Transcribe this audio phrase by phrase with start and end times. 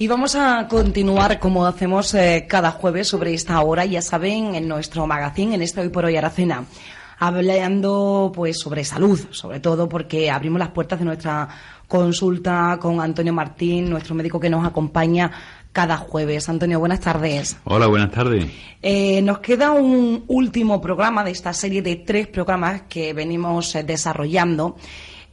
[0.00, 4.68] Y vamos a continuar como hacemos eh, cada jueves sobre esta hora, ya saben, en
[4.68, 6.66] nuestro magazine, en este Hoy por Hoy Aracena,
[7.18, 11.48] hablando pues sobre salud, sobre todo porque abrimos las puertas de nuestra
[11.88, 15.32] consulta con Antonio Martín, nuestro médico que nos acompaña
[15.72, 16.48] cada jueves.
[16.48, 17.56] Antonio, buenas tardes.
[17.64, 18.46] Hola, buenas tardes.
[18.80, 23.82] Eh, nos queda un último programa de esta serie de tres programas que venimos eh,
[23.82, 24.76] desarrollando.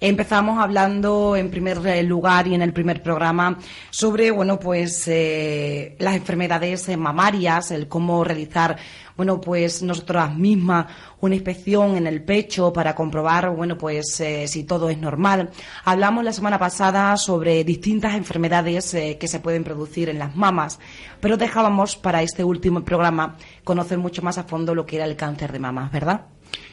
[0.07, 3.57] Empezamos hablando en primer eh, lugar y en el primer programa
[3.89, 8.77] sobre, bueno, pues eh, las enfermedades eh, mamarias, el cómo realizar,
[9.17, 10.85] bueno, pues nosotras mismas
[11.21, 15.49] una inspección en el pecho para comprobar, bueno, pues si todo es normal.
[15.85, 20.79] Hablamos la semana pasada sobre distintas enfermedades que se pueden producir en las mamas,
[21.19, 25.15] pero dejábamos para este último programa conocer mucho más a fondo lo que era el
[25.15, 26.27] cáncer de mamas, ¿verdad?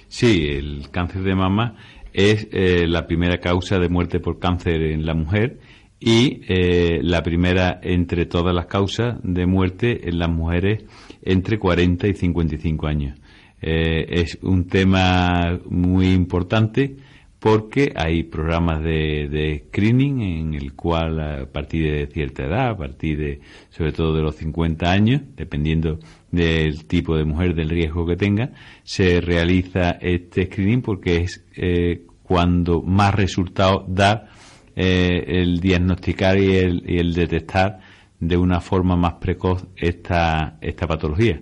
[0.09, 1.75] Sí, el cáncer de mama
[2.13, 5.59] es eh, la primera causa de muerte por cáncer en la mujer
[5.99, 10.85] y eh, la primera entre todas las causas de muerte en las mujeres
[11.23, 13.19] entre 40 y 55 años.
[13.61, 16.97] Eh, es un tema muy importante
[17.43, 22.77] porque hay programas de, de screening en el cual a partir de cierta edad, a
[22.77, 25.99] partir de sobre todo de los 50 años, dependiendo
[26.31, 28.53] del tipo de mujer, del riesgo que tenga,
[28.85, 34.29] se realiza este screening porque es eh, cuando más resultados da
[34.77, 37.81] eh, el diagnosticar y el, y el detectar
[38.21, 41.41] de una forma más precoz esta, esta patología.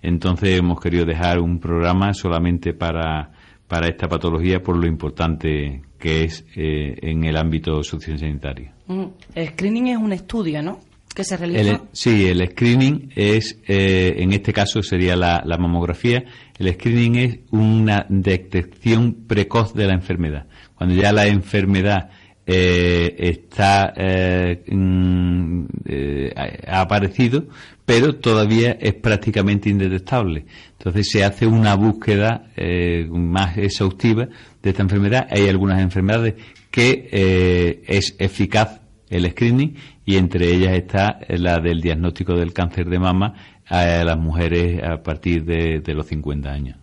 [0.00, 3.32] Entonces hemos querido dejar un programa solamente para,
[3.72, 8.70] para esta patología por lo importante que es eh, en el ámbito sociosanitario.
[8.86, 10.78] Mm, El screening es un estudio, ¿no?
[11.14, 11.70] Que se realiza.
[11.70, 16.22] El- sí, el screening es, eh, en este caso sería la, la mamografía,
[16.58, 20.46] el screening es una detección precoz de la enfermedad.
[20.74, 22.10] Cuando ya la enfermedad
[22.46, 26.34] eh, está, eh, mm, eh,
[26.66, 27.44] ha aparecido,
[27.84, 30.46] pero todavía es prácticamente indetectable.
[30.78, 34.28] Entonces se hace una búsqueda eh, más exhaustiva
[34.62, 35.28] de esta enfermedad.
[35.30, 36.34] Hay algunas enfermedades
[36.70, 38.80] que es eficaz
[39.10, 39.74] el screening
[40.06, 43.34] y entre ellas está la del diagnóstico del cáncer de mama
[43.66, 46.78] a las mujeres a partir de, los 50 años.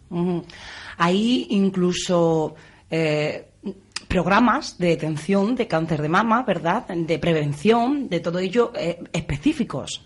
[0.98, 2.56] Hay incluso
[4.08, 6.88] programas de detención de cáncer de mama, ¿verdad?
[6.88, 10.06] De prevención, de todo ello eh, específicos.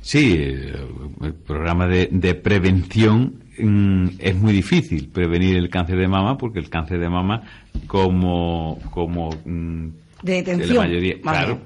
[0.00, 6.38] Sí, el programa de, de prevención mm, es muy difícil prevenir el cáncer de mama
[6.38, 7.42] porque el cáncer de mama
[7.86, 9.88] como como mm,
[10.22, 11.58] De detención, la mayoría claro.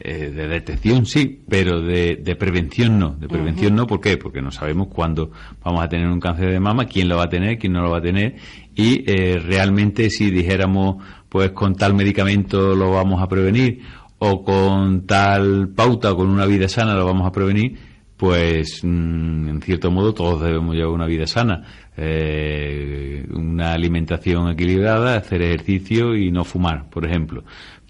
[0.00, 4.16] Eh, de detección sí pero de, de prevención no de prevención no ¿por qué?
[4.16, 5.30] porque no sabemos cuándo
[5.64, 7.90] vamos a tener un cáncer de mama quién lo va a tener quién no lo
[7.90, 8.36] va a tener
[8.74, 13.80] y eh, realmente si dijéramos pues con tal medicamento lo vamos a prevenir
[14.18, 17.76] o con tal pauta o con una vida sana lo vamos a prevenir,
[18.16, 21.62] pues mm, en cierto modo todos debemos llevar una vida sana,
[21.98, 27.42] Eh, una alimentación equilibrada, hacer ejercicio y no fumar, por ejemplo.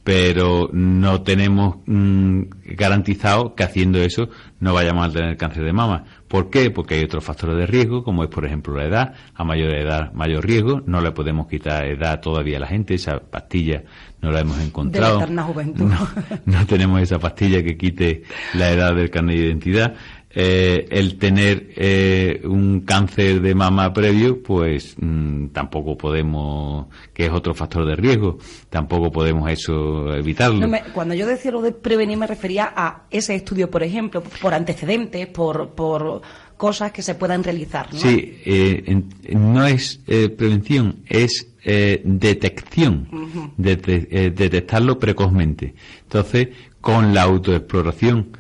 [0.07, 2.43] Pero no tenemos mm,
[2.77, 4.29] garantizado que haciendo eso
[4.61, 6.05] no vayamos a tener cáncer de mama.
[6.29, 6.71] ¿Por qué?
[6.71, 9.15] Porque hay otros factores de riesgo, como es, por ejemplo, la edad.
[9.35, 10.81] A mayor edad, mayor riesgo.
[10.87, 12.95] No le podemos quitar edad todavía a la gente.
[12.95, 13.83] Esa pastilla
[14.23, 15.19] no la hemos encontrado.
[15.19, 15.87] eterna juventud.
[15.87, 16.09] No,
[16.45, 18.23] no tenemos esa pastilla que quite
[18.55, 19.95] la edad del carnet de identidad.
[20.39, 27.33] Eh, el tener eh, un cáncer de mama previo, pues mm, tampoco podemos, que es
[27.33, 28.37] otro factor de riesgo,
[28.69, 30.61] tampoco podemos eso evitarlo.
[30.61, 34.23] No me- cuando yo decía lo de prevenir me refería a ese estudio, por ejemplo,
[34.43, 36.21] por antecedentes, por, por
[36.59, 37.91] cosas que se puedan realizar.
[37.95, 37.99] ¿no?
[37.99, 39.09] Sí, eh, en-
[39.55, 43.09] no es eh, prevención, es eh, detección,
[43.57, 45.75] Dete- detectarlo precozmente.
[46.03, 46.49] Entonces,
[46.83, 48.37] con la autoexploración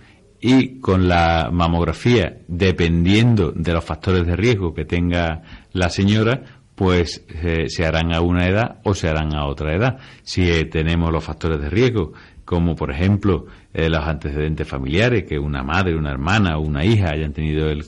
[0.48, 6.40] y con la mamografía, dependiendo de los factores de riesgo que tenga la señora,
[6.76, 9.98] pues eh, se harán a una edad o se harán a otra edad.
[10.22, 12.12] Si eh, tenemos los factores de riesgo,
[12.44, 17.10] como por ejemplo eh, los antecedentes familiares, que una madre, una hermana o una hija
[17.10, 17.84] hayan tenido el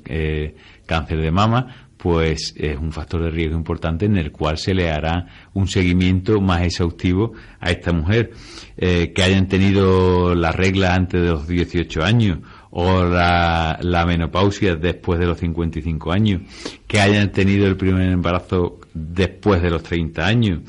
[0.84, 4.90] cáncer de mama, pues es un factor de riesgo importante en el cual se le
[4.90, 8.30] hará un seguimiento más exhaustivo a esta mujer.
[8.76, 12.38] Eh, que hayan tenido la regla antes de los 18 años
[12.70, 16.42] o la, menopausia después de los 55 años,
[16.86, 20.60] que hayan tenido el primer embarazo después de los 30 años,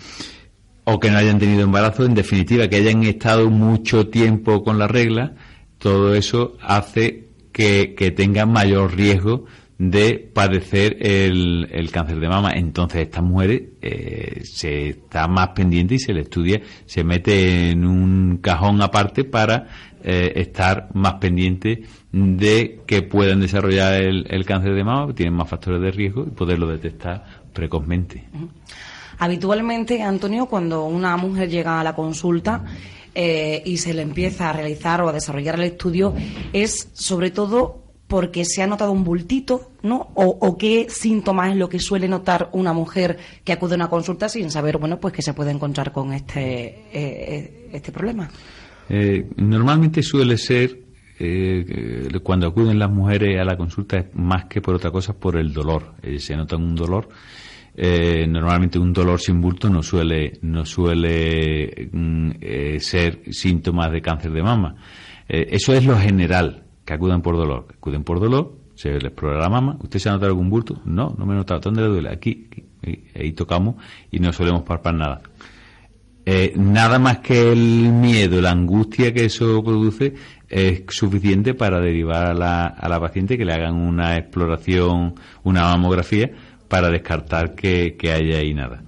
[0.85, 4.87] o que no hayan tenido embarazo, en definitiva, que hayan estado mucho tiempo con la
[4.87, 5.35] regla,
[5.77, 9.45] todo eso hace que, que tengan mayor riesgo
[9.79, 12.51] de padecer el, el, cáncer de mama.
[12.51, 17.85] Entonces, estas mujeres eh, se está más pendiente y se le estudia, se mete en
[17.85, 19.67] un cajón aparte para
[20.03, 25.49] eh, estar más pendiente de que puedan desarrollar el, el, cáncer de mama, tienen más
[25.49, 27.23] factores de riesgo y poderlo detectar
[27.53, 28.25] precozmente.
[29.17, 32.65] Habitualmente, Antonio, cuando una mujer llega a la consulta,
[33.15, 36.13] eh, y se le empieza a realizar o a desarrollar el estudio
[36.53, 40.09] es sobre todo porque se ha notado un bultito, ¿no?
[40.15, 44.27] O, qué síntomas es lo que suele notar una mujer que acude a una consulta
[44.27, 48.29] sin saber, bueno, pues que se puede encontrar con este, eh, eh, este problema.
[49.37, 50.77] normalmente suele ser
[52.23, 55.53] cuando acuden las mujeres a la consulta es más que por otra cosa por el
[55.53, 55.93] dolor.
[56.17, 57.09] se nota un dolor
[57.81, 64.01] eh, normalmente un dolor sin bulto no suele, no suele mm, eh, ser síntomas de
[64.01, 64.75] cáncer de mama.
[65.29, 67.67] Eh, eso es lo general, que acudan por dolor.
[67.71, 69.77] Acuden por dolor, se les explora la mama.
[69.79, 70.81] ¿Usted se ha notado algún bulto?
[70.85, 71.59] No, no me he notado.
[71.59, 72.09] ¿Dónde le duele?
[72.09, 72.47] Aquí.
[73.15, 73.75] Ahí tocamos
[74.09, 75.21] y no solemos palpar nada.
[76.55, 80.15] nada más que el miedo, la angustia que eso produce
[80.47, 85.13] es suficiente para derivar a la, a la paciente que le hagan una exploración,
[85.43, 86.31] una mamografía
[86.67, 88.81] para descartar que, que haya ahí nada.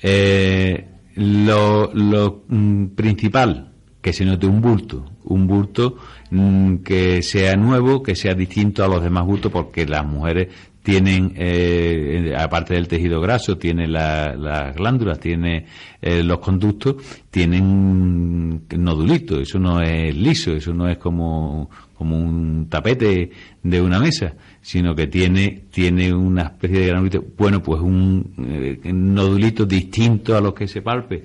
[0.00, 5.96] Eh, lo, lo mm, principal, que se note un bulto, un bulto
[6.30, 10.48] mm, que sea nuevo, que sea distinto a los demás bultos, porque las mujeres
[10.88, 15.66] tienen, eh, aparte del tejido graso, tiene las glándulas, tiene
[16.00, 16.96] eh, los conductos,
[17.30, 23.30] tienen nodulitos, eso no es liso, eso no es como, como un tapete
[23.62, 28.90] de una mesa, sino que tiene, tiene una especie de granulito, bueno, pues un eh,
[28.90, 31.22] nodulito distinto a los que se palpe,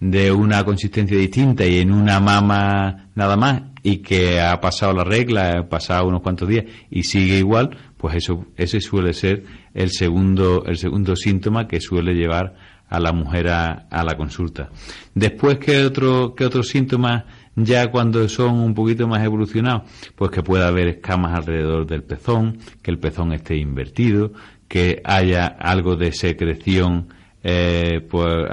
[0.00, 5.04] de una consistencia distinta y en una mama nada más, y que ha pasado la
[5.04, 9.44] regla, ha pasado unos cuantos días y sigue igual, pues eso, ese suele ser
[9.74, 12.54] el segundo, el segundo síntoma que suele llevar
[12.88, 14.70] a la mujer a, la consulta.
[15.14, 17.24] Después, ¿qué otro, qué otros síntomas
[17.56, 19.82] ya cuando son un poquito más evolucionados,
[20.16, 24.32] pues que pueda haber escamas alrededor del pezón, que el pezón esté invertido,
[24.68, 27.08] que haya algo de secreción
[27.44, 28.48] eh, por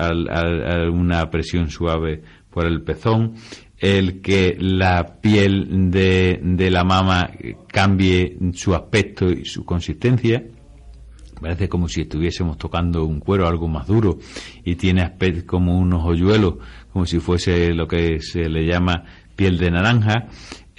[0.92, 3.36] una presión suave por el pezón,
[3.80, 7.32] el que la piel de, de la mama
[7.68, 10.44] cambie su aspecto y su consistencia,
[11.42, 14.20] parece como si estuviésemos tocando un cuero algo más duro
[14.64, 16.56] y tiene aspecto como unos hoyuelos
[16.94, 19.04] como si fuese lo que se le llama
[19.36, 20.28] piel de naranja,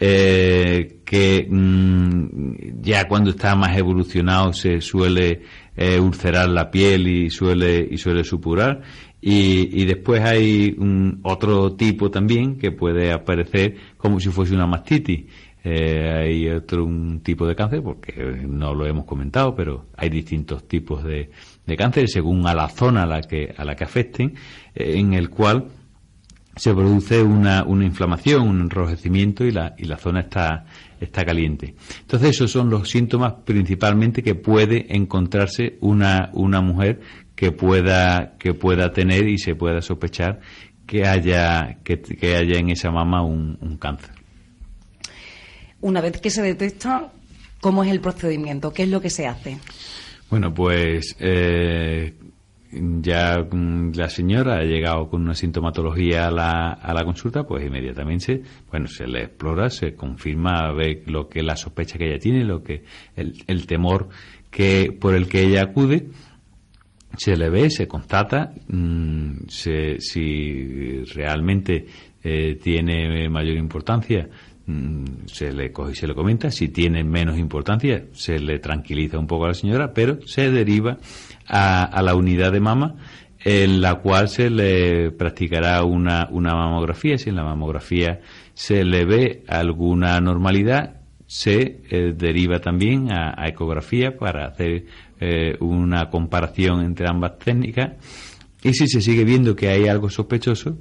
[0.04, 5.42] eh, que mm, ya cuando está más evolucionado se suele
[5.76, 8.82] eh, ulcerar la piel y suele, y suele supurar.
[9.20, 15.26] Y, después hay un, otro tipo también que puede aparecer como si fuese una mastitis.
[15.62, 18.12] Eh, hay otro un tipo de cáncer, porque
[18.44, 21.30] no lo hemos comentado, pero hay distintos tipos de,
[21.64, 24.34] de cáncer según a la zona a la que, a la que afecten,
[24.74, 25.68] en el cual
[26.56, 30.66] se produce una, una inflamación, un enrojecimiento y la, y la zona está,
[31.00, 31.74] está caliente.
[32.00, 37.00] Entonces esos son los síntomas principalmente que puede encontrarse una, una mujer
[37.34, 40.40] que pueda, que pueda tener y se pueda sospechar
[40.86, 44.10] que haya, que, que haya en esa mama un, un, cáncer.
[45.80, 47.10] Una vez que se detecta,
[47.60, 48.72] ¿cómo es el procedimiento?
[48.72, 49.58] ¿Qué es lo que se hace?
[50.28, 52.14] Bueno, pues eh,
[52.72, 57.66] ya mm, la señora ha llegado con una sintomatología a la, a la consulta, pues
[57.66, 62.44] inmediatamente bueno, se le explora, se confirma, ve lo que la sospecha que ella tiene,
[62.44, 62.84] lo que
[63.16, 64.08] el, el temor
[64.50, 66.08] que por el que ella acude,
[67.16, 71.86] se le ve, se constata mmm, se, si realmente
[72.22, 74.28] eh, tiene mayor importancia,
[75.26, 79.26] se le coge y se le comenta, si tiene menos importancia, se le tranquiliza un
[79.26, 80.98] poco a la señora, pero se deriva
[81.46, 82.96] a, la unidad de mama
[83.44, 87.18] en la cual se le practicará una, una mamografía.
[87.18, 88.20] Si en la mamografía
[88.54, 94.84] se le ve alguna normalidad, se eh, deriva también a, ecografía para hacer
[95.18, 97.92] eh, una comparación entre ambas técnicas.
[98.62, 100.76] Y si se sigue viendo que hay algo sospechoso,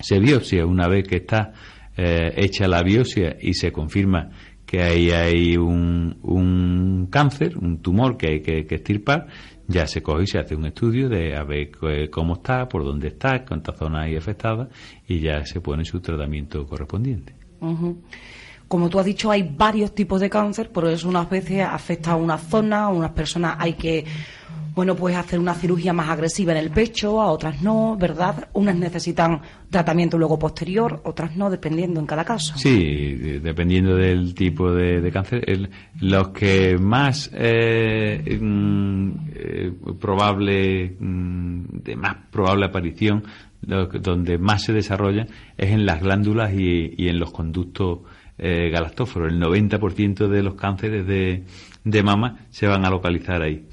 [0.00, 0.66] se biopsia.
[0.66, 1.52] Una vez que está
[1.96, 4.30] eh, hecha la biopsia y se confirma
[4.64, 9.26] que ahí hay un, un cáncer, un tumor que hay que, que extirpar,
[9.68, 11.70] ya se coge y se hace un estudio de a ver
[12.10, 14.68] cómo está, por dónde está, cuántas zonas hay afectadas
[15.06, 17.34] y ya se pone su tratamiento correspondiente.
[18.68, 22.16] Como tú has dicho, hay varios tipos de cáncer, pero eso unas veces afecta a
[22.16, 24.04] una zona, a unas personas hay que
[24.74, 28.48] bueno, pues hacer una cirugía más agresiva en el pecho, a otras no, ¿verdad?
[28.54, 32.56] Unas necesitan tratamiento luego posterior, otras no, dependiendo en cada caso.
[32.56, 35.68] Sí, dependiendo del tipo de, cáncer.
[36.00, 43.24] los que más eh, mm, eh, probable, mm, de más probable aparición,
[43.60, 45.26] donde más se desarrolla
[45.56, 48.00] es en las glándulas y, en los conductos
[48.38, 49.32] eh, galactóforos.
[49.32, 51.44] El 90% de los cánceres de,
[51.84, 53.64] de mama se van a localizar ahí.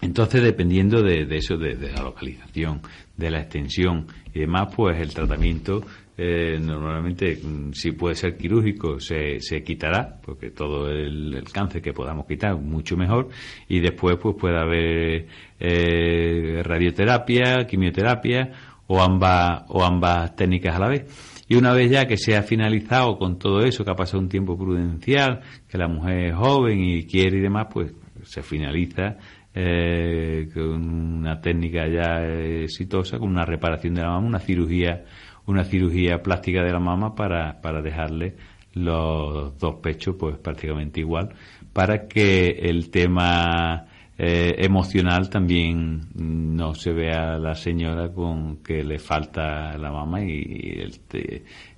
[0.00, 2.80] Entonces, dependiendo de, eso, de, la localización,
[3.16, 5.82] de la extensión y demás, pues el tratamiento
[6.20, 11.92] eh, normalmente, mm, si puede ser quirúrgico, se, se quitará, porque todo el, cáncer que
[11.92, 13.28] podamos quitar, mucho mejor,
[13.68, 15.26] y después pues puede haber
[15.60, 18.52] eh, radioterapia, quimioterapia
[18.88, 21.44] o ambas, o ambas técnicas a la vez.
[21.48, 24.28] Y una vez ya que se ha finalizado con todo eso, que ha pasado un
[24.28, 27.92] tiempo prudencial, que la mujer es joven y quiere y demás, pues
[28.24, 29.16] se finaliza
[29.54, 35.04] eh, con una técnica ya exitosa, con una reparación de la mama, una cirugía,
[35.46, 38.36] una cirugía plástica de la mama para, para dejarle
[38.74, 41.34] los dos pechos pues prácticamente igual,
[41.72, 43.86] para que el tema
[44.16, 50.82] eh, emocional también no se vea la señora con que le falta la mama y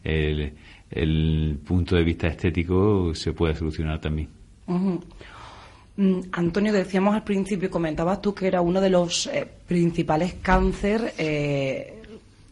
[0.03, 0.55] el,
[0.91, 4.29] el, punto de vista estético se puede solucionar también.
[6.33, 12.03] Antonio, decíamos al principio, comentabas tú que era uno de los eh, principales cánceres eh,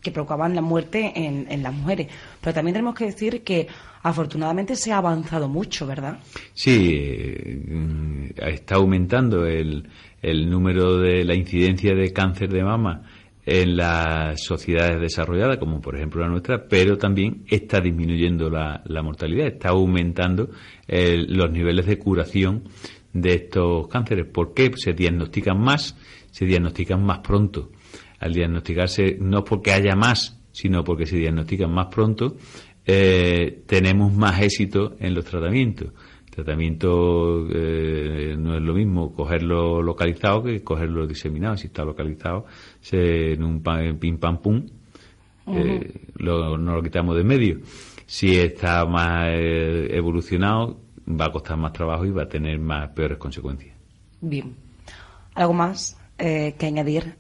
[0.02, 2.09] que provocaban la muerte en, las mujeres.
[2.40, 3.66] Pero también tenemos que decir que
[4.02, 6.18] afortunadamente se ha avanzado mucho, ¿verdad?
[6.54, 9.88] Sí, mm, está aumentando el,
[10.23, 13.02] el número de la incidencia de cáncer de mama
[13.50, 19.47] en las sociedades desarrolladas, como por ejemplo la nuestra, pero también está disminuyendo la, mortalidad,
[19.47, 20.50] está aumentando
[20.87, 22.64] los niveles de curación
[23.12, 24.27] de estos cánceres.
[24.27, 24.71] ¿Por qué?
[24.77, 25.97] Se diagnostican más,
[26.31, 27.71] se diagnostican más pronto.
[28.21, 32.37] Al diagnosticarse, no porque haya más, sino porque se diagnostican más pronto,
[32.85, 35.93] eh, tenemos más éxito en los tratamientos.
[36.27, 41.57] El tratamiento eh, no es lo mismo cogerlo localizado que cogerlo diseminado.
[41.57, 42.47] Si está localizado,
[42.81, 43.62] se, en un
[44.00, 44.67] pim pam pum,
[45.49, 47.61] eh, lo, no lo quitamos de medio.
[48.07, 53.19] Si está más evolucionado, va a costar más trabajo y va a tener más peores
[53.19, 53.77] consecuencias.
[54.21, 54.55] Bien.
[55.35, 57.17] ¿Algo más eh, que añadir?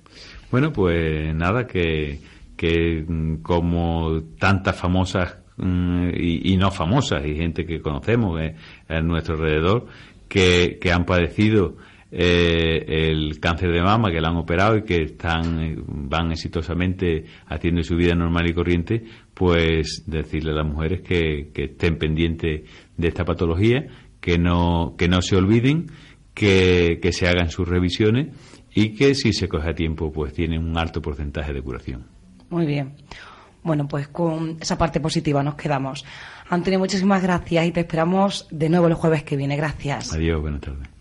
[0.50, 2.20] Bueno, pues nada, que,
[2.56, 8.56] que mm, como tantas famosas mm, y, no famosas, y gente que conocemos eh,
[8.88, 9.86] a nuestro alrededor,
[10.28, 11.76] que, que han padecido
[12.10, 17.82] eh, el cáncer de mama, que la han operado y que están van exitosamente haciendo
[17.82, 19.04] su vida normal y corriente,
[19.34, 22.62] pues decirle a las mujeres que, que estén pendientes
[22.98, 23.86] de esta patología,
[24.20, 25.86] que no, que no se olviden,
[26.34, 28.28] que, que se hagan sus revisiones
[28.74, 32.06] y que si se coge a tiempo, pues tienen un alto porcentaje de curación.
[32.50, 32.94] Muy bien.
[33.62, 36.04] Bueno, pues con esa parte positiva nos quedamos.
[36.48, 39.56] Antonio, muchísimas gracias y te esperamos de nuevo el jueves que viene.
[39.56, 40.12] Gracias.
[40.12, 40.97] Adiós, buenas tardes.